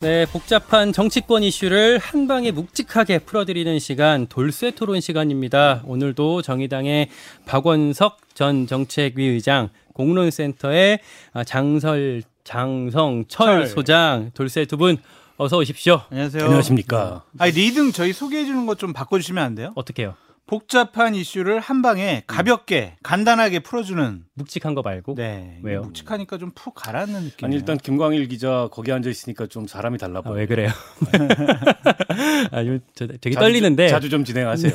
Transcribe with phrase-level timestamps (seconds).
[0.00, 5.80] 네, 복잡한 정치권 이슈를 한 방에 묵직하게 풀어드리는 시간 돌쇠 토론 시간입니다.
[5.86, 7.08] 오늘도 정의당의
[7.46, 10.98] 박원석 전 정책위 의장, 공론센터의
[11.46, 13.66] 장설 장성철 철.
[13.68, 14.98] 소장, 돌쇠 두 분
[15.38, 16.02] 어서 오십시오.
[16.10, 16.44] 안녕하세요.
[16.44, 17.24] 안녕하십니까.
[17.38, 19.72] 아니 리등 저희 소개해 주는 것 좀 바꿔 주시면 안 돼요?
[19.76, 20.14] 어떻게요?
[20.46, 25.14] 복잡한 이슈를 한 방에 가볍게 간단하게 풀어주는 묵직한 거 말고.
[25.16, 25.58] 네.
[25.62, 25.82] 왜요?
[25.82, 27.46] 묵직하니까 좀 푹 가라앉는 느낌.
[27.46, 30.34] 아니 일단 김광일 기자 거기 앉아 있으니까 좀 사람이 달라 보여.
[30.34, 30.68] 아, 왜 그래요?
[32.52, 32.62] 아,
[32.94, 33.88] 저 되게 자주, 떨리는데.
[33.88, 34.72] 자주 좀 진행하세요.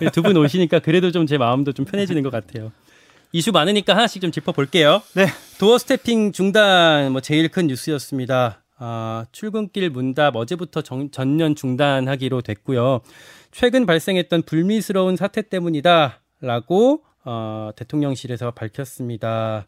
[0.00, 0.10] 네.
[0.12, 2.72] 두분 오시니까 그래도 좀 제 마음도 좀 편해지는 것 같아요.
[3.30, 5.02] 이슈 많으니까 하나씩 좀 짚어볼게요.
[5.14, 5.26] 네.
[5.58, 8.62] 도어 스태핑 중단 뭐 제일 큰 뉴스였습니다.
[8.78, 13.00] 아, 출근길 문답 어제부터 정, 전면 중단하기로 됐고요.
[13.52, 19.66] 최근 발생했던 불미스러운 사태 때문이다라고 어, 대통령실에서 밝혔습니다.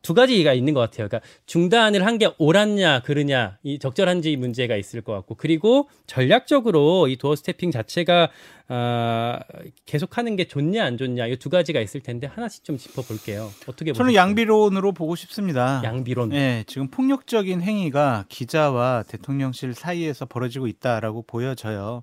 [0.00, 1.06] 두 가지가 있는 것 같아요.
[1.06, 7.16] 그러니까 중단을 한 게 옳았냐, 그르냐, 이 적절한지 문제가 있을 것 같고, 그리고 전략적으로 이
[7.16, 8.28] 도어 스태핑 자체가
[8.68, 9.38] 어,
[9.86, 13.48] 계속하는 게 좋냐, 안 좋냐, 이 두 가지가 있을 텐데 하나씩 좀 짚어볼게요.
[13.68, 14.16] 어떻게 저는 보셨어요?
[14.16, 15.82] 양비론으로 보고 싶습니다.
[15.84, 16.30] 양비론.
[16.30, 22.02] 네, 지금 폭력적인 행위가 기자와 대통령실 사이에서 벌어지고 있다라고 보여져요.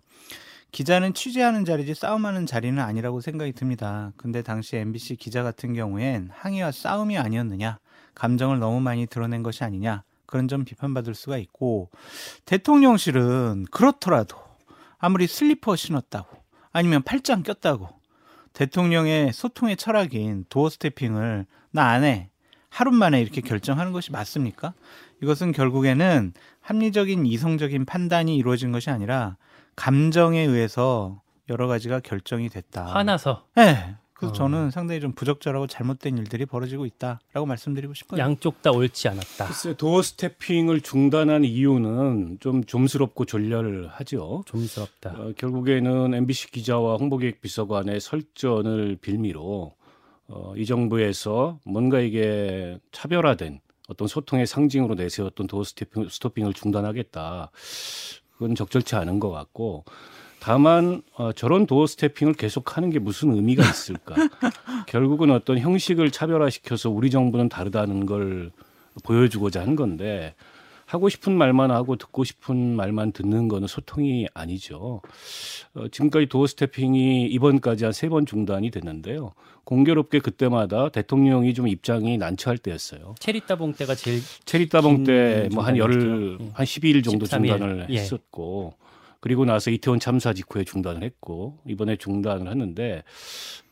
[0.71, 4.11] 기자는 취재하는 자리지 싸움하는 자리는 아니라고 생각이 듭니다.
[4.17, 7.79] 근데 당시 MBC 기자 같은 경우엔 항의와 싸움이 아니었느냐,
[8.15, 11.89] 감정을 너무 많이 드러낸 것이 아니냐, 그런 점 비판받을 수가 있고,
[12.45, 14.37] 대통령실은 그렇더라도
[14.99, 16.37] 아무리 슬리퍼 신었다고,
[16.71, 17.89] 아니면 팔짱 꼈다고,
[18.53, 22.29] 대통령의 소통의 철학인 도어 스태핑을 나 안 해.
[22.69, 24.73] 하루 만에 이렇게 결정하는 것이 맞습니까?
[25.23, 29.37] 이것은 결국에는 합리적인 이성적인 판단이 이루어진 것이 아니라
[29.79, 32.85] 감정에 의해서 여러 가지가 결정이 됐다.
[32.85, 33.45] 화나서.
[33.55, 33.95] 네.
[34.13, 34.33] 그래서 어.
[34.33, 38.19] 저는 상당히 좀 부적절하고 잘못된 일들이 벌어지고 있다라고 말씀드리고 싶어요.
[38.19, 39.45] 양쪽 다 옳지 않았다.
[39.45, 44.43] 글쎄 doorstepping을 중단한 이유는 좀 좀스럽고 졸렬하죠.
[44.45, 45.11] 좀스럽다.
[45.11, 49.73] 어, 결국에는 MBC 기자와 홍보기획 비서관의 설전을 빌미로
[50.27, 57.51] 어, 이 정부에서 뭔가 이게 차별화된 어떤 소통의 상징으로 내세웠던 doorstepping, stepping을 중단하겠다.
[58.39, 59.83] 그건 적절치 않은 것 같고
[60.39, 64.15] 다만 어, 저런 doorstepping을 계속하는 게 무슨 의미가 있을까?
[64.87, 68.51] 결국은 어떤 형식을 차별화시켜서 우리 정부는 다르다는 걸
[69.03, 70.35] 보여주고자 한 건데
[70.89, 75.01] 하고 싶은 말만 하고 듣고 싶은 말만 듣는 거는 소통이 아니죠.
[75.75, 79.33] 어, 지금까지 도어 스태핑이 이번까지 한 세 번 중단이 됐는데요.
[79.65, 83.13] 공교롭게 그때마다 대통령이 좀 입장이 난처할 때였어요.
[83.19, 87.49] 체리 따봉 때가 제일 체리 따봉 때 뭐 한 열한 12일 정도 13일.
[87.49, 87.97] 중단을 예.
[87.97, 88.73] 했었고
[89.19, 93.03] 그리고 나서 이태원 참사 직후에 중단을 했고 이번에 중단을 했는데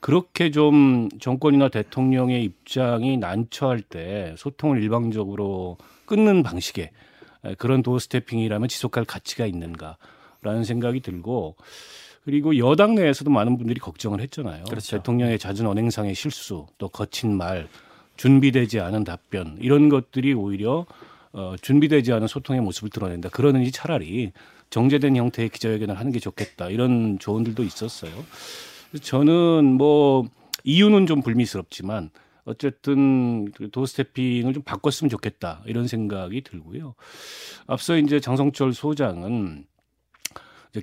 [0.01, 6.89] 그렇게 좀 정권이나 대통령의 입장이 난처할 때 소통을 일방적으로 끊는 방식의
[7.59, 11.55] 그런 도어 스태핑이라면 지속할 가치가 있는가라는 생각이 들고
[12.25, 14.65] 그리고 여당 내에서도 많은 분들이 걱정을 했잖아요.
[14.65, 14.97] 그렇죠.
[14.97, 17.69] 대통령의 잦은 언행상의 실수, 또 거친 말,
[18.17, 20.85] 준비되지 않은 답변 이런 것들이 오히려
[21.31, 23.29] 어, 준비되지 않은 소통의 모습을 드러낸다.
[23.29, 24.31] 그러는지 차라리
[24.69, 26.69] 정제된 형태의 기자회견을 하는 게 좋겠다.
[26.69, 28.11] 이런 조언들도 있었어요.
[29.01, 30.25] 저는 뭐
[30.63, 32.09] 이유는 좀 불미스럽지만
[32.47, 36.95] 어쨌든 그 도스태핑을 좀 바꿨으면 좋겠다 이런 생각이 들고요.
[37.67, 39.65] 앞서 이제 장성철 소장은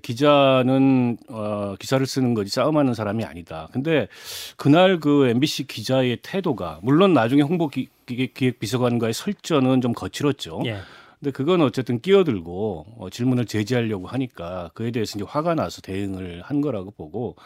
[0.03, 3.69] 기자는 어, 기사를 쓰는 거지 싸움하는 사람이 아니다.
[3.73, 4.09] 근데
[4.57, 10.63] 그날 그 MBC 기자의 태도가 물론 나중에 홍보 기, 기획 비서관과의 설전은 좀 거칠었죠.
[10.67, 10.79] 예.
[11.21, 16.61] 근데 그건 어쨌든 끼어들고 어, 질문을 제지하려고 하니까 그에 대해서 이제 화가 나서 대응을 한
[16.61, 17.37] 거라고 보고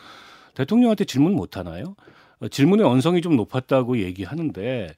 [0.55, 1.95] 대통령한테 질문 못 하나요?
[2.41, 4.95] 어, 질문의 언성이 좀 높았다고 얘기하는데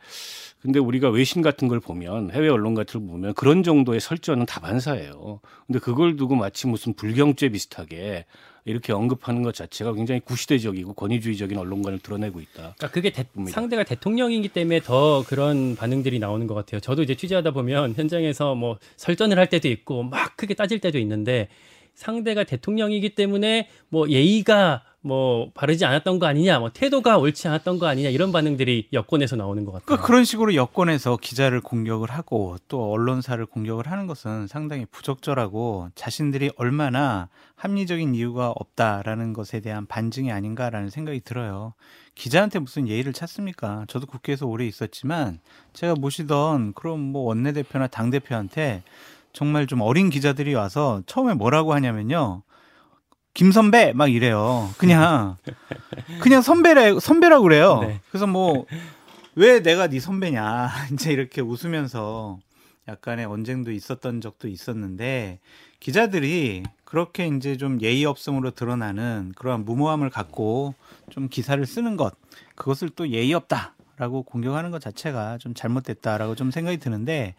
[0.61, 5.41] 근데 우리가 외신 같은 걸 보면 해외 언론 같은 걸 보면 그런 정도의 설전은 다반사예요.
[5.67, 8.27] 근데 그걸 두고 마치 무슨 불경죄 비슷하게
[8.67, 12.75] 이렇게 언급하는 것 자체가 굉장히 구시대적이고 권위주의적인 언론관을 드러내고 있다.
[12.77, 16.81] 그러니까 그게 대, 상대가 대통령이기 때문에 더 그런 반응들이 나오는 것 같아요.
[16.81, 21.49] 저도 이제 취재하다 보면 현장에서 뭐 설전을 할 때도 있고 막 크게 따질 때도 있는데
[21.95, 27.87] 상대가 대통령이기 때문에 뭐 예의가 뭐 바르지 않았던 거 아니냐, 뭐 태도가 옳지 않았던 거
[27.87, 29.87] 아니냐 이런 반응들이 여권에서 나오는 것 같아요.
[29.87, 36.51] 그러니까 그런 식으로 여권에서 기자를 공격을 하고 또 언론사를 공격을 하는 것은 상당히 부적절하고 자신들이
[36.57, 41.73] 얼마나 합리적인 이유가 없다라는 것에 대한 반증이 아닌가라는 생각이 들어요.
[42.15, 43.87] 기자한테 무슨 예의를 찾습니까?
[43.89, 45.41] 저도 국회에서 오래 있었지만
[45.73, 48.83] 제가 모시던 그런 뭐 원내대표나 당대표한테
[49.33, 52.43] 정말 좀 어린 기자들이 와서 처음에 뭐라고 하냐면요.
[53.35, 54.71] 김 선배 막 이래요.
[54.79, 55.37] 그냥
[56.21, 57.81] 그냥 선배래 선배라고 그래요.
[57.81, 58.01] 네.
[58.11, 58.67] 그래서 뭐
[59.37, 62.39] 왜 내가 네 선배냐 이제 이렇게 웃으면서
[62.89, 65.39] 약간의 언쟁도 있었던 적도 있었는데
[65.79, 70.75] 기자들이 그렇게 이제 좀 예의 없음으로 드러나는 그러한 무모함을 갖고
[71.11, 72.15] 좀 기사를 쓰는 것
[72.55, 73.75] 그것을 또 예의 없다.
[73.97, 77.35] 라고 공격하는 것 자체가 좀 잘못됐다라고 좀 생각이 드는데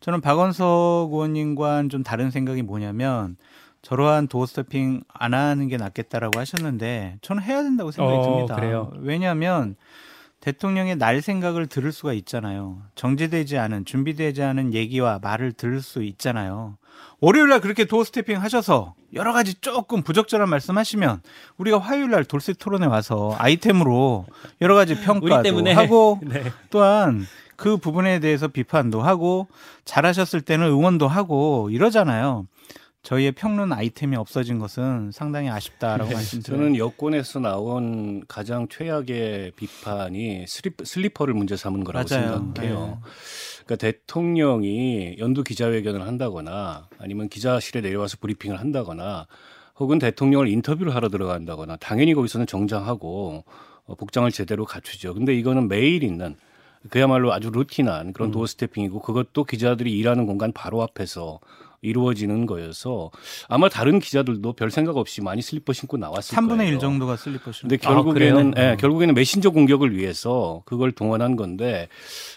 [0.00, 3.36] 저는 박원석 의원님과는 좀 다른 생각이 뭐냐면
[3.82, 8.56] 저러한 doorstepping 안 하는 게 낫겠다라고 하셨는데 저는 해야 된다고 생각이 어, 듭니다.
[8.56, 8.92] 그래요?
[8.96, 9.76] 왜냐하면
[10.40, 12.82] 대통령의 날 생각을 들을 수가 있잖아요.
[12.94, 16.76] 정제되지 않은 준비되지 않은 얘기와 말을 들을 수 있잖아요.
[17.20, 21.22] 월요일 날 그렇게 doorstepping 하셔서 여러 가지 조금 부적절한 말씀하시면
[21.56, 24.26] 우리가 화요일 날 돌쇠 토론에 와서 아이템으로
[24.60, 26.44] 여러 가지 평가도 하고 네.
[26.70, 27.26] 또한
[27.56, 29.48] 그 부분에 대해서 비판도 하고
[29.84, 32.46] 잘하셨을 때는 응원도 하고 이러잖아요.
[33.06, 36.60] 저희의 평론 아이템이 없어진 것은 상당히 아쉽다라고 말씀드려요.
[36.60, 42.28] 저는 여권에서 나온 가장 최악의 비판이 슬리퍼, 슬리퍼를 문제 삼은 거라고 맞아요.
[42.32, 43.00] 생각해요.
[43.64, 49.28] 그러니까 대통령이 연두 기자회견을 한다거나 아니면 기자실에 내려와서 브리핑을 한다거나
[49.78, 53.44] 혹은 대통령을 인터뷰를 하러 들어간다거나 당연히 거기서는 정장하고
[53.84, 55.14] 어, 복장을 제대로 갖추죠.
[55.14, 56.34] 근데 이거는 매일 있는
[56.90, 61.38] 그야말로 아주 루틴한 그런 doorstepping이고 그것도 기자들이 일하는 공간 바로 앞에서
[61.86, 63.10] 이루어지는 거여서
[63.48, 66.72] 아마 다른 기자들도 별 생각 없이 많이 슬리퍼 신고 나왔을 3분의 거예요.
[66.72, 68.72] 1 정도가 슬리퍼 신고 근데 아, 결국에는 그래요?
[68.72, 71.88] 예, 결국에는 메신저 공격을 위해서 그걸 동원한 건데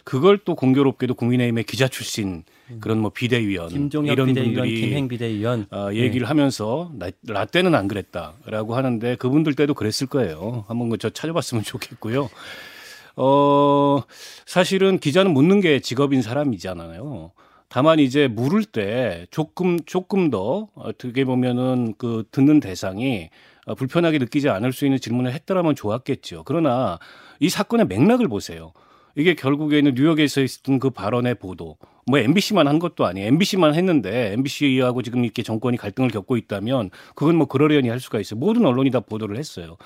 [0.03, 2.43] 그걸 또 공교롭게도 국민의힘의 기자 출신
[2.79, 7.73] 그런 뭐 비대위원 김종혁 이런 비대위원, 분들이 김행 비대위원 어, 얘기를 하면서 나, 나 때는
[7.73, 10.65] 안 그랬다라고 하는데 그분들 때도 그랬을 거예요.
[10.67, 12.29] 한번 그저 찾아봤으면 좋겠고요.
[13.15, 14.01] 어,
[14.45, 17.31] 사실은 기자는 묻는 게 직업인 사람이잖아요.
[17.69, 23.29] 다만 이제 물을 때 조금 조금 더 어떻게 보면은 그 듣는 대상이
[23.67, 26.43] 어, 불편하게 느끼지 않을 수 있는 질문을 했더라면 좋았겠죠.
[26.45, 26.97] 그러나
[27.39, 28.73] 이 사건의 맥락을 보세요.
[29.15, 31.77] 이게 결국에는 뉴욕에서 있었던 그 발언의 보도,
[32.07, 33.27] 뭐 MBC만 한 것도 아니에요.
[33.27, 38.39] MBC만 했는데 MBC하고 지금 이렇게 정권이 갈등을 겪고 있다면 그건 뭐 그러려니 할 수가 있어요.
[38.39, 39.77] 모든 언론이 다 보도를 했어요.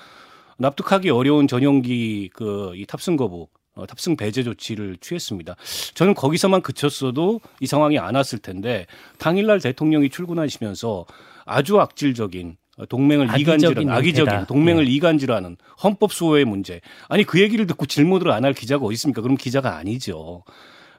[0.58, 5.56] 납득하기 어려운 전용기 그 이 탑승 거부, 어, 탑승 배제 조치를 취했습니다.
[5.94, 8.86] 저는 거기서만 그쳤어도 이 상황이 안 왔을 텐데
[9.18, 11.06] 당일날 대통령이 출근하시면서
[11.44, 14.46] 아주 악질적인 어, 동맹을 이간질하는 악의적인 행태다.
[14.46, 16.80] 동맹을 이간질하는 헌법 수호의 문제.
[17.08, 19.22] 아니 그 얘기를 듣고 질문을 안 할 기자가 어디 있습니까?
[19.22, 20.44] 그럼 기자가 아니죠.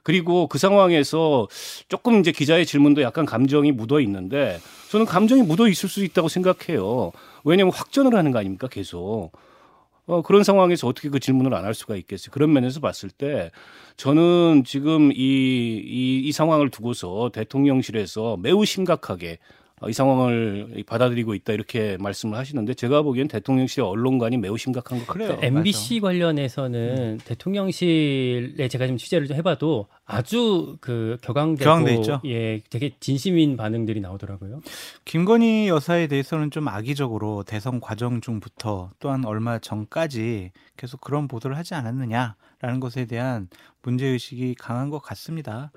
[0.03, 1.47] 그리고 그 상황에서
[1.87, 4.59] 조금 이제 기자의 질문도 약간 감정이 묻어 있는데
[4.91, 7.11] 저는 감정이 묻어 있을 수 있다고 생각해요.
[7.43, 8.67] 왜냐하면 확전을 하는 거 아닙니까?
[8.67, 9.31] 계속.
[10.07, 12.31] 어, 그런 상황에서 어떻게 그 질문을 안 할 수가 있겠어요.
[12.31, 13.51] 그런 면에서 봤을 때
[13.97, 21.51] 저는 지금 이, 이, 이 상황을 두고서 대통령실에서 매우 심각하게 어, 이 상황을 받아들이고 있다
[21.51, 25.37] 이렇게 말씀을 하시는데 제가 보기엔 대통령실의 언론관이 매우 심각한 것 같아요.
[25.37, 25.39] 그래요.
[25.41, 32.21] MBC 관련해서는 대통령실에 제가 좀 취재를 좀 해봐도 아주 그 격앙되고 격앙돼 있죠.
[32.25, 34.61] 예, 되게 진심인 반응들이 나오더라고요.
[35.03, 41.73] 김건희 여사에 대해서는 좀 악의적으로 대선 과정 중부터 또한 얼마 전까지 계속 그런 보도를 하지
[41.73, 43.49] 않았느냐 라는 것에 대한
[43.83, 45.71] 문제의식이 강한 것 같습니다.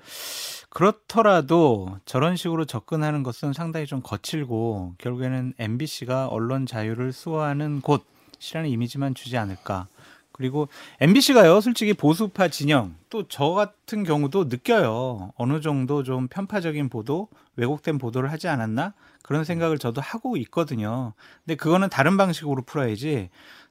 [0.69, 9.13] 그렇더라도 저런 식으로 접근하는 것은 상당히 좀 거칠고 결국에는 MBC가 언론 자유를 수호하는 곳이라는 이미지만
[9.15, 9.87] 주지 않을까.
[10.31, 10.69] 그리고
[11.01, 15.33] MBC가요, 솔직히 보수파 진영, 또 저 같은 경우도 느껴요.
[15.35, 17.27] 어느 정도 좀 편파적인 보도,
[17.57, 18.93] 왜곡된 보도를 하지 않았나?
[19.21, 21.11] 그런 생각을 저도 하고 있거든요.
[21.45, 23.29] 근데 그거는 다른 방식으로 풀어야지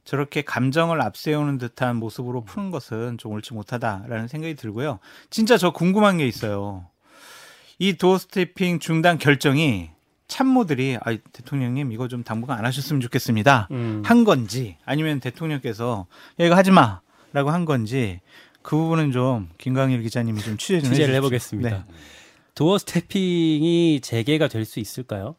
[0.09, 5.01] 저렇게 감정을 앞세우는 듯한 모습으로 푸는 것은 좀 옳지 못하다라는 생각이 들고요.
[5.29, 6.87] 진짜 저 궁금한 게 있어요.
[7.79, 9.91] 이 도어 스태핑 중단 결정이
[10.27, 13.69] 참모들이 아 대통령님 이거 좀 당분간 안 하셨으면 좋겠습니다.
[13.71, 14.03] 음.
[14.03, 16.07] 한 건지 아니면 대통령께서
[16.41, 18.23] 야, 이거 하지 마라고 한 건지
[18.63, 21.59] 그 부분은 좀 김광일 기자님이 좀 취재 좀 취재를 해주십시오.
[21.59, 21.71] 해보겠습니다.
[21.71, 21.85] 네.
[22.55, 25.37] 도어 스태핑이 재개가 될 수 있을까요?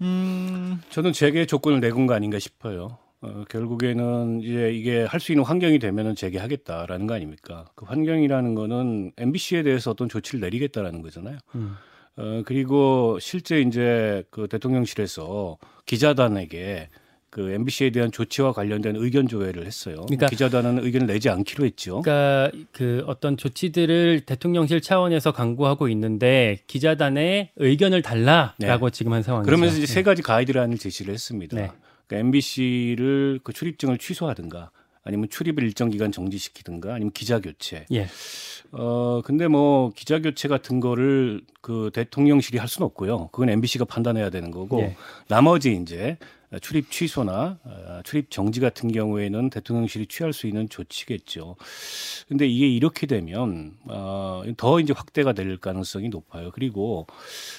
[0.00, 2.98] 음, 저는 재개 조건을 내건 거 아닌가 싶어요.
[3.22, 7.66] 어, 결국에는 이제 이게 할 수 있는 환경이 되면은 재개하겠다라는 거 아닙니까?
[7.76, 11.38] 그 환경이라는 거는 MBC에 대해서 어떤 조치를 내리겠다라는 거잖아요.
[11.54, 11.74] 음.
[12.16, 16.88] 어, 그리고 실제 이제 그 대통령실에서 기자단에게
[17.30, 20.04] 그 MBC에 대한 조치와 관련된 의견 조회를 했어요.
[20.06, 22.02] 그러니까- 기자단은 의견을 내지 않기로 했죠.
[22.02, 29.46] 그러니까 그 어떤 조치들을 대통령실 차원에서 강구하고 있는데 기자단의 의견을 달라라고 지금 한 상황이죠.
[29.46, 31.56] 그러면서 이제 세 가지 가이드라인을 제시를 했습니다.
[31.56, 31.70] 네.
[32.06, 34.70] 그러니까 MBC를 그 출입증을 취소하든가
[35.04, 37.86] 아니면 출입을 일정 기간 정지시키든가 아니면 기자 교체.
[37.92, 38.06] 예.
[38.70, 43.28] 어 근데 뭐 기자 교체 같은 거를 그 대통령실이 할 수는 없고요.
[43.32, 44.96] 그건 MBC가 판단해야 되는 거고 예.
[45.28, 46.16] 나머지 이제
[46.60, 51.56] 출입 취소나 어, 출입 정지 같은 경우에는 대통령실이 취할 수 있는 조치겠죠.
[52.28, 56.50] 근데 이게 이렇게 되면 어더 이제 확대가 될 가능성이 높아요.
[56.52, 57.06] 그리고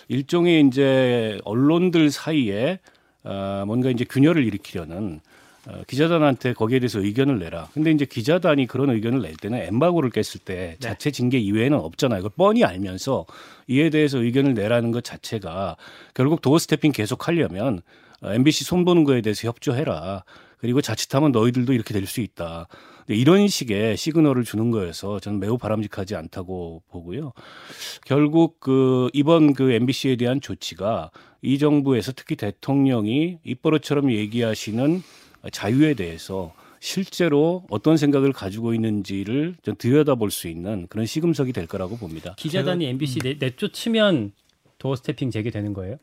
[0.07, 2.79] 일종의 이제 언론들 사이에
[3.23, 5.21] 어 뭔가 이제 균열을 일으키려는
[5.65, 7.69] 어, 기자단한테 거기에 대해서 의견을 내라.
[7.73, 10.77] 근데 이제 기자단이 그런 의견을 낼 때는 엠바고를 깼을 때 네.
[10.79, 12.19] 자체 징계 이외에는 없잖아요.
[12.21, 13.25] 그걸 뻔히 알면서
[13.67, 15.77] 이에 대해서 의견을 내라는 것 자체가
[16.13, 17.81] 결국 도어 스태핑 계속 하려면
[18.23, 20.23] MBC 손보는 거에 대해서 협조해라.
[20.57, 22.67] 그리고 자칫하면 너희들도 이렇게 될 수 있다.
[23.07, 27.33] 이런 식의 시그널을 주는 거여서 저는 매우 바람직하지 않다고 보고요.
[28.05, 35.01] 결국 그 이번 그 MBC에 대한 조치가 이 정부에서 특히 대통령이 입버릇처럼 얘기하시는
[35.51, 41.97] 자유에 대해서 실제로 어떤 생각을 가지고 있는지를 좀 들여다볼 수 있는 그런 시금석이 될 거라고
[41.97, 42.35] 봅니다.
[42.37, 43.35] 기자단이 MBC 음.
[43.39, 44.33] 내쫓으면
[44.79, 45.97] 도어 스태핑 재개되는 거예요?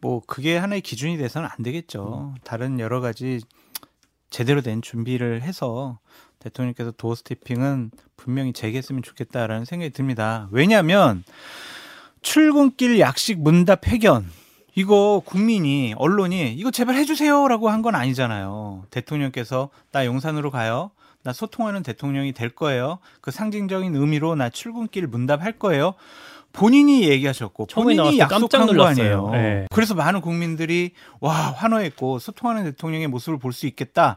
[0.00, 2.34] 뭐 그게 하나의 기준이 돼서는 안 되겠죠.
[2.34, 2.40] 음.
[2.44, 3.40] 다른 여러 가지
[4.30, 5.98] 제대로 된 준비를 해서
[6.38, 10.48] 대통령께서 도어 스태핑은 분명히 재개했으면 좋겠다라는 생각이 듭니다.
[10.52, 11.24] 왜냐하면
[12.22, 14.26] 출근길 약식 문답 회견
[14.74, 18.84] 이거 국민이 언론이 이거 제발 해주세요라고 한 건 아니잖아요.
[18.90, 20.90] 대통령께서 나 용산으로 가요.
[21.24, 22.98] 나 소통하는 대통령이 될 거예요.
[23.20, 25.94] 그 상징적인 의미로 나 출근길 문답할 거예요.
[26.58, 29.30] 본인이 얘기하셨고 본인이 약속한 거 아니에요.
[29.30, 29.66] 네.
[29.70, 34.16] 그래서 많은 국민들이 와 환호했고 소통하는 대통령의 모습을 볼 수 있겠다.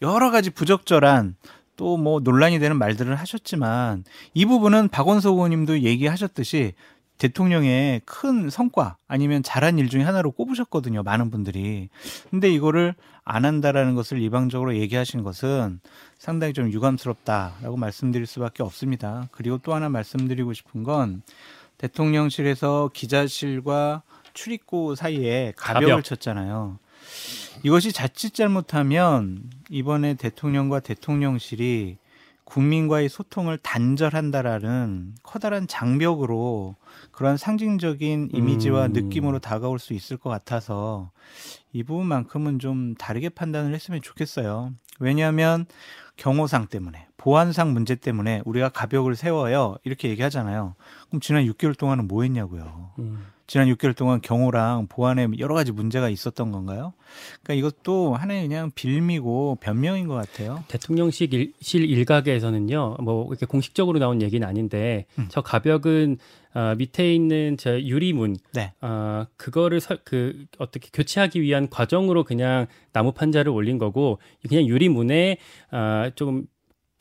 [0.00, 1.36] 여러 가지 부적절한
[1.76, 6.74] 또 뭐 논란이 되는 말들을 하셨지만 이 부분은 박원석 의원님도 얘기하셨듯이
[7.18, 11.02] 대통령의 큰 성과 아니면 잘한 일 중에 하나로 꼽으셨거든요.
[11.02, 11.88] 많은 분들이.
[12.30, 12.94] 근데 이거를
[13.24, 15.80] 안 한다라는 것을 일방적으로 얘기하신 것은
[16.18, 19.28] 상당히 좀 유감스럽다라고 말씀드릴 수밖에 없습니다.
[19.30, 21.22] 그리고 또 하나 말씀드리고 싶은 건
[21.82, 24.02] 대통령실에서 기자실과
[24.34, 26.04] 출입구 사이에 가벽을 가벽.
[26.04, 26.78] 쳤잖아요.
[27.64, 31.98] 이것이 자칫 잘못하면 이번에 대통령과 대통령실이
[32.44, 36.76] 국민과의 소통을 단절한다라는 커다란 장벽으로
[37.10, 38.92] 그런 상징적인 이미지와 음.
[38.92, 41.10] 느낌으로 다가올 수 있을 것 같아서
[41.72, 44.72] 이 부분만큼은 좀 다르게 판단을 했으면 좋겠어요.
[45.00, 45.66] 왜냐하면
[46.22, 50.76] 경호상 때문에 보안상 문제 때문에 우리가 가벽을 세워요 이렇게 얘기하잖아요.
[51.08, 52.92] 그럼 지난 6개월 동안은 뭐 했냐고요.
[53.00, 53.26] 음.
[53.48, 56.92] 지난 6개월 동안 경호랑 보안에 여러 가지 문제가 있었던 건가요?
[57.42, 60.62] 그러니까 이것도 하나의 그냥 빌미고 변명인 것 같아요.
[60.68, 65.26] 대통령실 일각에서는요, 뭐 이렇게 공식적으로 나온 얘기는 아닌데 음.
[65.28, 66.18] 저 가벽은
[66.54, 68.72] 어, 밑에 있는 저 유리문, 네.
[68.80, 75.38] 어, 그거를 서, 그 어떻게 교체하기 위한 과정으로 그냥 나무 판자를 올린 거고 그냥 유리문에
[75.70, 76.46] 어, 좀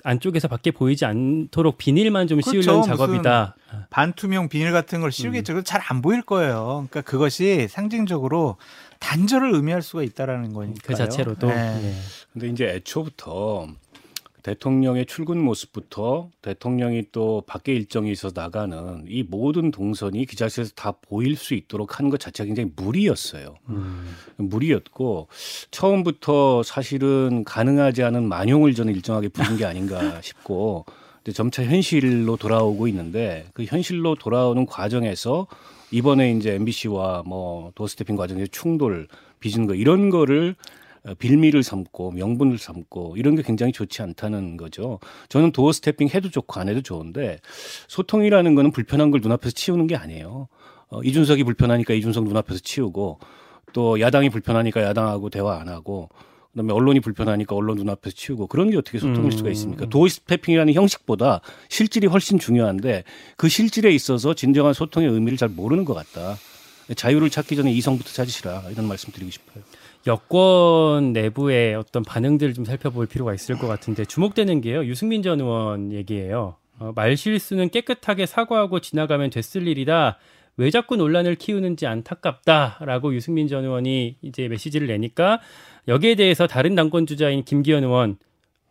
[0.04, 2.62] 안쪽에서 밖에 보이지 않도록 비닐만 좀 그렇죠.
[2.62, 3.56] 씌우려는 작업이다.
[3.90, 5.54] 반투명 비닐 같은 걸 씌우겠죠.
[5.54, 5.64] 음.
[5.64, 6.88] 잘안 보일 거예요.
[6.90, 8.58] 그러니까 그것이 상징적으로
[9.00, 10.80] 단절을 의미할 수가 있다라는 거니까.
[10.84, 11.48] 그 자체로도.
[11.48, 11.56] 네.
[11.56, 11.94] 네.
[12.34, 13.68] 근데 이제 애초부터
[14.44, 21.36] 대통령의 출근 모습부터 대통령이 또 밖에 일정이 있어 나가는 이 모든 동선이 기자실에서 다 보일
[21.36, 23.56] 수 있도록 하는 것 자체가 굉장히 무리였어요.
[23.70, 24.16] 음.
[24.38, 25.28] 무리였고
[25.72, 30.86] 처음부터 사실은 가능하지 않은 만용을 저는 일정하게 부른 게 아닌가 싶고
[31.24, 35.48] 근데 점차 현실로 돌아오고 있는데 그 현실로 돌아오는 과정에서
[35.92, 39.08] 이번에 이제 MBC와 뭐 도스태핑 과정에서 충돌
[39.40, 40.81] 빚은 거 이런 거를 어,
[41.18, 45.00] 빌미를 삼고 명분을 삼고 이런 게 굉장히 좋지 않다는 거죠.
[45.30, 47.40] 저는 도어 스태핑 해도 좋고 안 해도 좋은데
[47.88, 50.48] 소통이라는 거는 불편한 걸 눈앞에서 치우는 게 아니에요.
[50.90, 53.20] 어, 이준석이 불편하니까 이준석 눈앞에서 치우고
[53.74, 56.10] 또 야당이 불편하니까 야당하고 대화 안 하고
[56.52, 59.52] 그다음에 언론이 불편하니까 언론 눈앞에서 치우고 그런 게 어떻게 소통일 수가 음.
[59.54, 59.86] 있습니까?
[59.88, 63.06] 도어 스태핑이라는 형식보다 실질이 훨씬 중요한데
[63.38, 66.38] 그 실질에 있어서 진정한 소통의 의미를 잘 모르는 것 같다.
[66.94, 69.64] 자유를 찾기 전에 이성부터 찾으시라 이런 말씀 드리고 싶어요.
[70.08, 74.86] 여권 내부의 어떤 반응들을 좀 살펴볼 필요가 있을 것 같은데 주목되는 게요.
[74.86, 76.56] 유승민 전 의원 얘기예요.
[76.80, 80.18] 어, 말 실수는 깨끗하게 사과하고 지나가면 됐을 일이다.
[80.58, 85.40] 왜 자꾸 논란을 키우는지 안타깝다라고 유승민 전 의원이 이제 메시지를 내니까
[85.88, 88.18] 여기에 대해서 다른 당권 주자인 김기현 의원,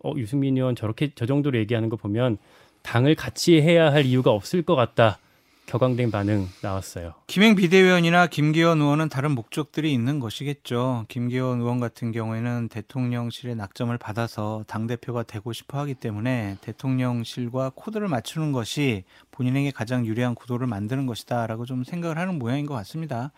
[0.02, 2.38] 어, 유승민 의원 저렇게 저 정도로 얘기하는 거 보면
[2.82, 5.18] 당을 같이 해야 할 이유가 없을 것 같다.
[5.70, 7.14] 격앙된 반응 나왔어요.
[7.28, 11.04] 김행 비대위원이나 김기현 의원은 다른 목적들이 있는 것이겠죠.
[11.06, 18.08] 김기현 의원 같은 경우에는 대통령실의 낙점을 받아서 당 대표가 되고 싶어 하기 때문에 대통령실과 코드를
[18.08, 23.30] 맞추는 것이 본인에게 가장 유리한 구도를 만드는 것이다라고 좀 생각을 하는 모양인 것 같습니다.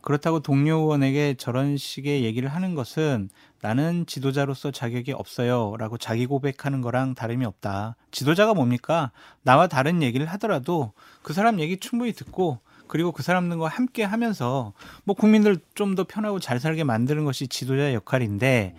[0.00, 3.28] 그렇다고 동료 의원에게 저런 식의 얘기를 하는 것은
[3.64, 7.96] 나는 지도자로서 자격이 없어요 라고 자기 고백하는 거랑 다름이 없다.
[8.10, 9.10] 지도자가 뭡니까?
[9.42, 10.92] 나와 다른 얘기를 하더라도
[11.22, 16.40] 그 사람 얘기 충분히 듣고 그리고 그 사람들과 함께 하면서 뭐 국민들 좀 더 편하고
[16.40, 18.76] 잘 살게 만드는 것이 지도자의 역할인데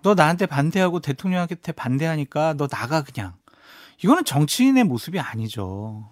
[0.00, 3.34] 너 나한테 반대하고 대통령한테 반대하니까 너 나가 그냥.
[4.02, 6.08] 이거는 정치인의 모습이 아니죠.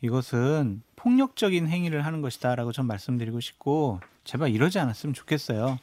[0.00, 5.78] 이것은 폭력적인 행위를 하는 것이다라고 전 말씀드리고 싶고 제발 이러지 않았으면 좋겠어요.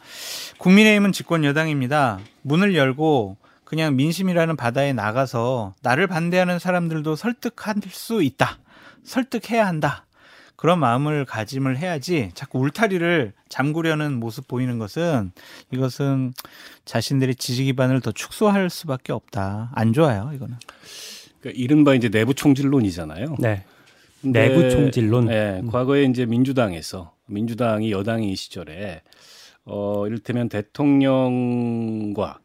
[0.58, 2.20] 국민의힘은 집권 여당입니다.
[2.42, 8.58] 문을 열고 그냥 민심이라는 바다에 나가서 나를 반대하는 사람들도 설득할 수 있다.
[9.04, 10.08] 설득해야 한다.
[10.56, 15.32] 그런 마음을 가짐을 해야지 자꾸 울타리를 잠그려는 모습 보이는 것은
[15.72, 16.34] 이것은
[16.86, 19.72] 자신들의 지지 기반을 더 축소할 수밖에 없다.
[19.74, 20.58] 안 좋아요, 이거는.
[21.40, 23.36] 그러니까 이른바 이제 내부 총질론이잖아요.
[23.40, 23.66] 네.
[24.24, 25.25] 내부 총질론.
[25.25, 29.01] 네, 과거에 이제 민주당에서 민주당이 여당인 시절에
[29.66, 32.40] 어 이를테면 대통령과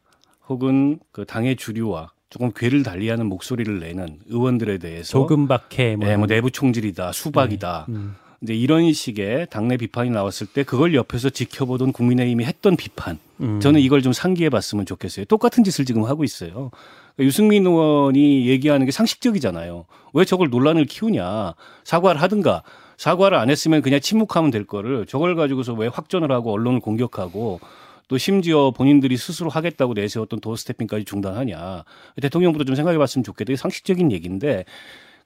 [0.49, 6.27] 혹은 그 당의 주류와 조금 괴를 달리하는 목소리를 내는 의원들에 대해서 조금밖에 뭐, 네, 뭐
[6.27, 7.85] 내부 총질이다, 수박이다.
[7.87, 7.95] 네.
[7.95, 8.15] 음.
[8.41, 13.17] 이제 이런 식의 당내 비판이 나왔을 때 그걸 옆에서 지켜보던 국민의힘이 했던 비판.
[13.41, 13.59] 음.
[13.59, 15.25] 저는 이걸 좀 상기해 봤으면 좋겠어요.
[15.25, 16.69] 똑같은 짓을 지금 하고 있어요.
[17.17, 19.85] 그러니까 유승민 의원이 얘기하는 게 상식적이잖아요.
[20.13, 21.55] 왜 저걸 논란을 키우냐.
[21.83, 22.63] 사과를 하든가.
[22.97, 27.59] 사과를 안 했으면 그냥 침묵하면 될 거를 저걸 가지고서 왜 확전을 하고 언론을 공격하고
[28.07, 31.83] 또 심지어 본인들이 스스로 하겠다고 내세웠던 도어 스태핑까지 중단하냐.
[32.21, 33.53] 대통령부터 좀 생각해 봤으면 좋겠다.
[33.53, 34.65] 이 상식적인 얘기인데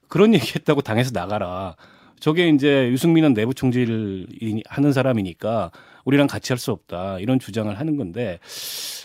[0.08, 1.76] 그런 얘기 했다고 당에서 나가라.
[2.20, 4.26] 저게 이제 유승민은 내부 총질을
[4.68, 5.70] 하는 사람이니까
[6.04, 7.18] 우리랑 같이 할 수 없다.
[7.18, 8.38] 이런 주장을 하는 건데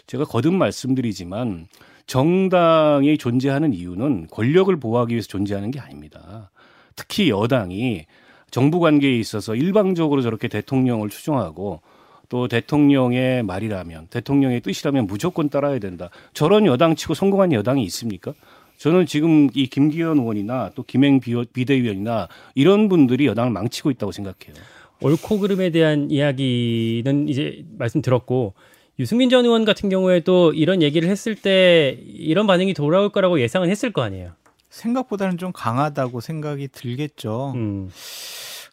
[0.07, 1.67] 제가 거듭 말씀드리지만
[2.07, 6.49] 정당이 존재하는 이유는 권력을 보호하기 위해서 존재하는 게 아닙니다.
[6.95, 8.05] 특히 여당이
[8.49, 11.81] 정부 관계에 있어서 일방적으로 저렇게 대통령을 추종하고
[12.29, 16.09] 또 대통령의 말이라면 대통령의 뜻이라면 무조건 따라야 된다.
[16.33, 18.33] 저런 여당치고 성공한 여당이 있습니까?
[18.77, 24.55] 저는 지금 이 김기현 의원이나 또 김행 비대위원이나 이런 분들이 여당을 망치고 있다고 생각해요.
[25.01, 28.53] 옳고 그름에 대한 이야기는 이제 말씀 들었고
[28.99, 33.91] 유승민 전 의원 같은 경우에도 이런 얘기를 했을 때 이런 반응이 돌아올 거라고 예상은 했을
[33.91, 34.31] 거 아니에요.
[34.69, 37.53] 생각보다는 좀 강하다고 생각이 들겠죠.
[37.55, 37.89] 음.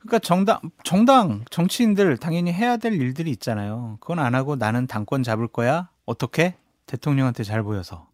[0.00, 3.96] 그러니까 정당 정당 정치인들 당연히 해야 될 일들이 있잖아요.
[4.00, 5.88] 그건 안 하고 나는 당권 잡을 거야.
[6.04, 6.54] 어떻게?
[6.86, 8.06] 대통령한테 잘 보여서.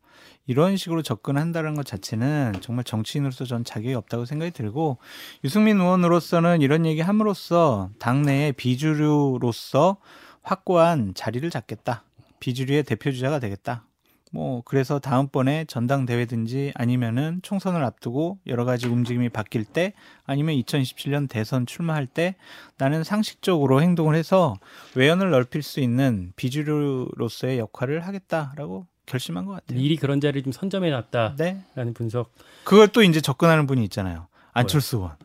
[0.46, 4.98] 이런 식으로 접근한다는 것 자체는 정말 정치인으로서 전 자격이 없다고 생각이 들고
[5.44, 9.98] 유승민 의원으로서는 이런 얘기 함으로써 당내의 비주류로서
[10.42, 12.04] 확고한 자리를 잡겠다.
[12.40, 13.84] 비주류의 대표 주자가 되겠다.
[14.32, 19.92] 뭐 그래서 다음번에 전당대회든지 아니면은 총선을 앞두고 여러 가지 움직임이 바뀔 때
[20.24, 22.36] 아니면 2027년 대선 출마할 때
[22.78, 24.54] 나는 상식적으로 행동을 해서
[24.94, 29.78] 외연을 넓힐 수 있는 비주류로서의 역할을 하겠다라고 결심한 것 같아요.
[29.78, 31.92] 미리 그런 자리를 좀 선점해 놨다라는 네.
[31.92, 32.32] 분석.
[32.62, 34.28] 그걸 또 이제 접근하는 분이 있잖아요.
[34.52, 35.16] 안철수 의원.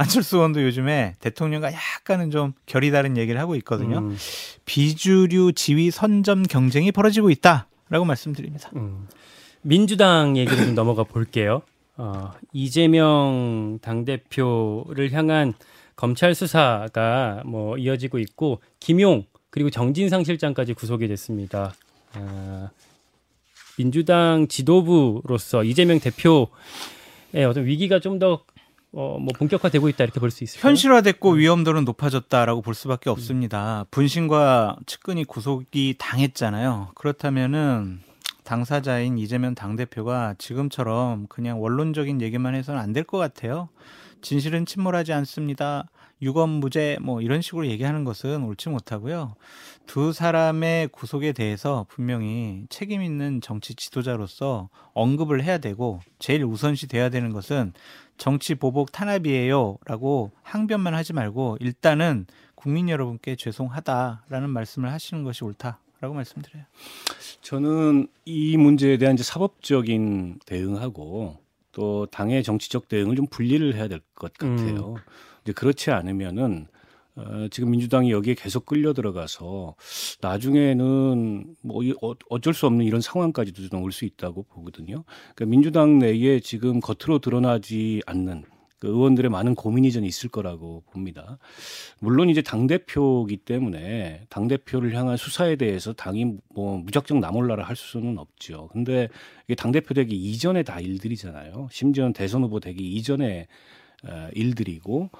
[0.00, 3.98] 안철수 의원도 요즘에 대통령과 약간은 좀 결이 다른 얘기를 하고 있거든요.
[3.98, 4.16] 음.
[4.64, 7.66] 비주류 지위 선점 경쟁이 벌어지고 있다.
[7.90, 8.70] 라고 말씀드립니다.
[8.76, 9.08] 음.
[9.60, 11.60] 민주당 얘기를 좀 넘어가 볼게요.
[11.98, 15.52] 어, 이재명 당대표를 향한
[15.96, 21.74] 검찰 수사가 뭐 이어지고 있고 김용 그리고 정진상 실장까지 구속이 됐습니다.
[22.14, 22.70] 아,
[23.76, 26.46] 민주당 지도부로서 이재명 대표의
[27.46, 28.44] 어떤 위기가 좀 더
[28.92, 30.68] 어, 뭐 본격화되고 있다 이렇게 볼 수 있을까요?
[30.70, 33.86] 현실화됐고 위험도는 높아졌다라고 볼 수밖에 없습니다.
[33.90, 36.90] 분신과 측근이 구속이 당했잖아요.
[36.94, 38.00] 그렇다면은
[38.42, 43.68] 당사자인 이재명 당대표가 지금처럼 그냥 원론적인 얘기만 해서는 안 될 것 같아요.
[44.22, 45.88] 진실은 침몰하지 않습니다.
[46.22, 49.34] 유검무죄 뭐 이런 식으로 얘기하는 것은 옳지 못하고요.
[49.86, 57.08] 두 사람의 구속에 대해서 분명히 책임 있는 정치 지도자로서 언급을 해야 되고 제일 우선시 돼야
[57.08, 57.72] 되는 것은
[58.18, 66.14] 정치 보복 탄압이에요라고 항변만 하지 말고 일단은 국민 여러분께 죄송하다라는 말씀을 하시는 것이 옳다 라고
[66.14, 66.64] 말씀드려요.
[67.42, 71.38] 저는 이 문제에 대한 이제 사법적인 대응하고
[71.72, 74.94] 또 당의 정치적 대응을 좀 분리를 해야 될 것 같아요.
[74.94, 75.02] 음.
[75.44, 76.66] 이제 그렇지 않으면은
[77.16, 79.74] 어, 지금 민주당이 여기에 계속 끌려 들어가서
[80.20, 85.04] 나중에는 뭐 어, 어쩔 수 없는 이런 상황까지도 좀 올 수 있다고 보거든요.
[85.34, 88.44] 그러니까 민주당 내에 지금 겉으로 드러나지 않는
[88.78, 91.38] 그 의원들의 많은 고민이 전 있을 거라고 봅니다.
[91.98, 97.76] 물론 이제 당 대표기 때문에 당 대표를 향한 수사에 대해서 당이 뭐 무작정 나몰라라 할
[97.76, 98.68] 수는 없죠.
[98.72, 99.08] 근데
[99.46, 101.68] 이게 당 대표 되기 이전에 다 일들이잖아요.
[101.70, 103.48] 심지어는 대선 후보 되기 이전에
[104.34, 105.10] 일들이고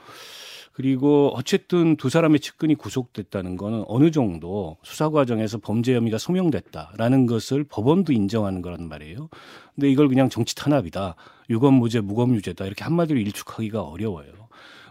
[0.73, 7.65] 그리고 어쨌든 두 사람의 측근이 구속됐다는 거는 어느 정도 수사 과정에서 범죄 혐의가 소명됐다라는 것을
[7.65, 9.29] 법원도 인정하는 거란 말이에요.
[9.75, 11.17] 근데 이걸 그냥 정치 탄압이다.
[11.51, 12.65] 유검무죄, 무검유죄다.
[12.65, 14.33] 이렇게 한마디로 일축하기가 어려워요.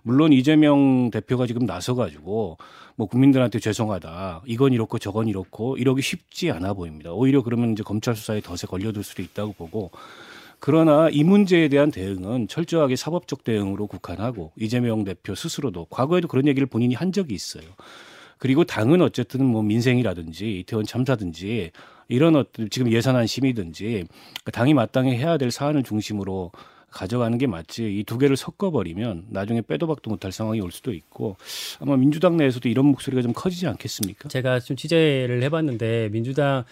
[0.03, 2.57] 물론 이재명 대표가 지금 나서가지고
[2.95, 4.43] 뭐 국민들한테 죄송하다.
[4.45, 7.11] 이건 이렇고 저건 이렇고 이러기 쉽지 않아 보입니다.
[7.13, 9.91] 오히려 그러면 이제 검찰 수사에 덫에 걸려들 수도 있다고 보고
[10.59, 16.67] 그러나 이 문제에 대한 대응은 철저하게 사법적 대응으로 국한하고 이재명 대표 스스로도 과거에도 그런 얘기를
[16.67, 17.63] 본인이 한 적이 있어요.
[18.37, 21.71] 그리고 당은 어쨌든 뭐 민생이라든지 이태원 참사든지
[22.07, 24.05] 이런 어떤 지금 예산안 심의든지
[24.53, 26.51] 당이 마땅히 해야 될 사안을 중심으로
[26.89, 31.37] 가져가는 게 맞지 이 두 개를 섞어버리면 나중에 빼도 박도 못할 상황이 올 수도 있고
[31.79, 34.29] 아마 민주당 내에서도 이런 목소리가 좀 커지지 않겠습니까?
[34.29, 36.63] 제가 좀 취재를 해봤는데 민주당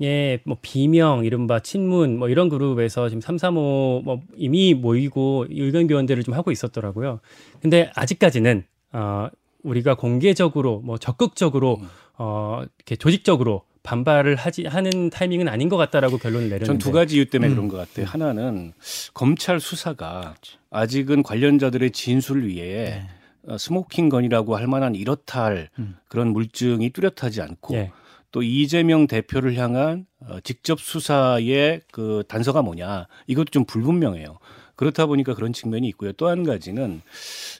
[0.00, 6.22] 예, 뭐 비명, 이른바 친문 뭐 이런 그룹에서 지금 삼삼오 뭐 이미 모이고 의견 교환들을
[6.22, 7.20] 좀 하고 있었더라고요.
[7.60, 9.28] 근데 아직까지는 어
[9.64, 11.80] 우리가 공개적으로 뭐 적극적으로
[12.16, 17.16] 어 이렇게 조직적으로 반발을 하지 하는 타이밍은 아닌 것 같다라고 결론을 내렸는데 전 두 가지
[17.16, 17.54] 이유 때문에 음.
[17.56, 18.06] 그런 것 같아요.
[18.06, 18.72] 하나는
[19.14, 20.34] 검찰 수사가
[20.70, 23.02] 아직은 관련자들의 진술을 위해
[23.42, 23.58] 네.
[23.58, 25.96] smoking gun이라고 할 만한 이렇다 할 음.
[26.08, 27.90] 그런 물증이 뚜렷하지 않고 네.
[28.30, 34.38] 또 이재명 대표를 향한 어, 직접 수사의 그 단서가 뭐냐 이것도 좀 불분명해요.
[34.76, 36.12] 그렇다 보니까 그런 측면이 있고요.
[36.12, 37.00] 또 한 가지는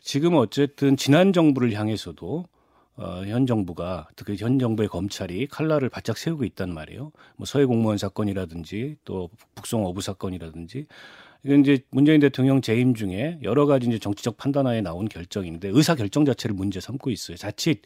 [0.03, 2.45] 지금 어쨌든 지난 정부를 향해서도
[2.97, 7.13] 어, 현 정부가 특히 현 정부의 검찰이 칼날을 바짝 세우고 있단 말이에요.
[7.37, 10.87] 뭐 서해 공무원 사건이라든지 또 북송 어부 사건이라든지
[11.45, 16.25] 이건 이제 문재인 대통령 재임 중에 여러 가지 이제 정치적 판단하에 나온 결정인데 의사 결정
[16.25, 17.37] 자체를 문제 삼고 있어요.
[17.37, 17.83] 자칫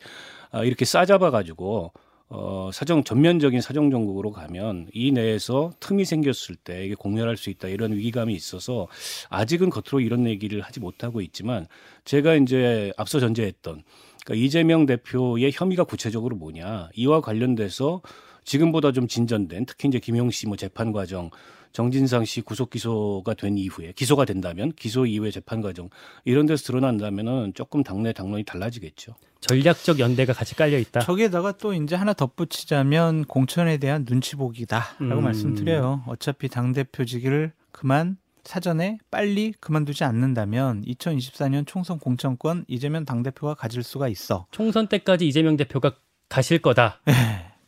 [0.50, 1.92] 아, 이렇게 싸잡아 가지고
[2.34, 7.68] 어, 사정 전면적인 사정 정국으로 가면 이 내에서 틈이 생겼을 때 이게 공멸할 수 있다
[7.68, 8.88] 이런 위기감이 있어서
[9.28, 11.66] 아직은 겉으로 이런 얘기를 하지 못하고 있지만
[12.06, 13.82] 제가 이제 앞서 전제했던
[14.24, 18.00] 그러니까 이재명 대표의 혐의가 구체적으로 뭐냐 이와 관련돼서
[18.44, 21.30] 지금보다 좀 진전된 특히 이제 김용 씨 뭐 재판 과정
[21.72, 25.88] 정진상 씨 구속 기소가 된 이후에 기소가 된다면 기소 이후에 재판 과정
[26.24, 29.14] 이런 데서 드러난다면은 조금 당내 당론이 달라지겠죠.
[29.40, 31.00] 전략적 연대가 같이 깔려 있다.
[31.00, 35.24] 저기에다가 또 이제 하나 덧붙이자면 공천에 대한 눈치 보기다라고 음.
[35.24, 36.04] 말씀드려요.
[36.06, 44.08] 어차피 당 대표직을 그만 사전에 빨리 그만두지 않는다면 2024년 총선 공천권 이재명 당대표가 가질 수가
[44.08, 44.46] 있어.
[44.50, 45.92] 총선 때까지 이재명 대표가
[46.28, 47.00] 가실 거다.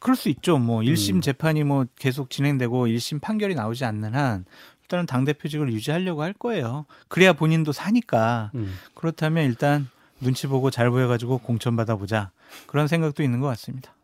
[0.04, 0.06] 네.
[0.06, 0.58] 그럴 수 있죠.
[0.58, 1.20] 뭐 1심 음.
[1.22, 4.44] 재판이 뭐 계속 진행되고 1심 판결이 나오지 않는 한
[4.82, 6.84] 일단은 당 대표직을 유지하려고 할 거예요.
[7.08, 8.50] 그래야 본인도 사니까.
[8.54, 8.74] 음.
[8.94, 9.88] 그렇다면 일단
[10.20, 12.30] 눈치 보고 잘 보여 가지고 공천 받아 보자.
[12.66, 13.94] 그런 생각도 있는 것 같습니다.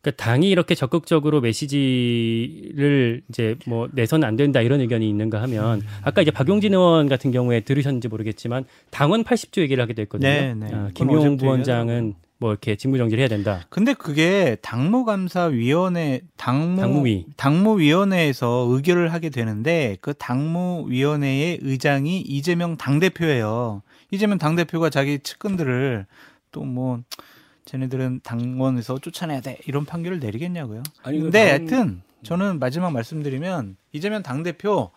[0.00, 5.86] 그러니까 당이 이렇게 적극적으로 메시지를 이제 뭐 내선 안 된다 이런 의견이 있는가 하면 음.
[6.02, 10.28] 아까 이제 박용진 의원 같은 경우에 들으셨는지 모르겠지만 당원 80조 얘기를 하게 됐거든요.
[10.28, 10.68] 네, 네.
[10.72, 13.66] 아, 김용 부원장은 뭐 이렇게 직무 정지를 해야 된다.
[13.68, 21.58] 근데 그게 당무 감사 위원회 당무 당무위 당무 위원회에서 의결을 하게 되는데 그 당무 위원회의
[21.62, 23.82] 의장이 이재명 당 대표예요.
[24.10, 26.06] 이재명 당 대표가 자기 측근들을
[26.50, 27.00] 또 뭐
[27.70, 30.82] 쟤네들은 당원에서 쫓아내야 돼 이런 판결을 내리겠냐고요.
[31.04, 31.48] 아니, 근데 당...
[31.48, 34.90] 하여튼 저는 마지막 말씀드리면 이재명 당 대표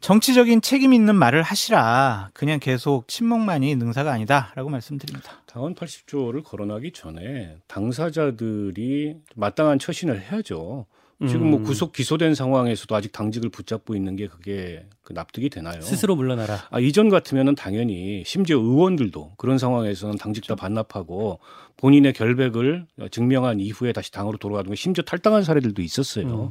[0.00, 2.30] 정치적인 책임 있는 말을 하시라.
[2.32, 5.42] 그냥 계속 친목만이 능사가 아니다라고 말씀드립니다.
[5.46, 10.86] 당원 80조를 거론하기 전에 당사자들이 마땅한 처신을 해야죠.
[11.26, 11.64] 지금 뭐 음.
[11.64, 15.80] 구속 기소된 상황에서도 아직 당직을 붙잡고 있는 게 그게 그 납득이 되나요?
[15.80, 16.58] 스스로 물러나라.
[16.70, 20.54] 아, 이전 같으면은 당연히 심지어 의원들도 그런 상황에서는 당직 다.
[20.54, 21.40] 반납하고
[21.76, 26.26] 본인의 결백을 증명한 이후에 다시 당으로 돌아가는 게 심지어 탈당한 사례들도 있었어요.
[26.26, 26.50] 음.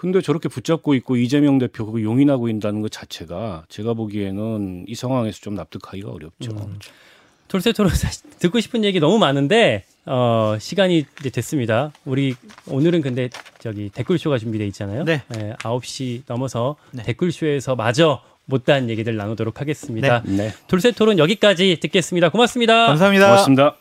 [0.00, 5.40] 근데 저렇게 붙잡고 있고 이재명 대표 그 용인하고 있다는 것 자체가 제가 보기에는 이 상황에서
[5.40, 6.52] 좀 납득하기가 어렵죠.
[6.52, 6.78] 음.
[7.48, 7.92] 돌쇠토론
[8.40, 11.92] 듣고 싶은 얘기 너무 많은데 어, 시간이 이제 됐습니다.
[12.06, 12.34] 우리
[12.66, 15.04] 오늘은 근데 저기 댓글쇼가 준비돼 있잖아요.
[15.04, 15.20] 네.
[15.28, 17.02] 네 9시 넘어서 네.
[17.02, 20.22] 댓글쇼에서 마저 못다한 얘기들 나누도록 하겠습니다.
[20.24, 20.36] 네.
[20.36, 20.54] 네.
[20.66, 22.30] 돌쇠토론 여기까지 듣겠습니다.
[22.30, 22.86] 고맙습니다.
[22.86, 23.26] 감사합니다.
[23.26, 23.80] 고맙습니다.